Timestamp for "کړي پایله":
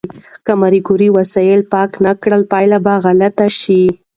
2.21-2.77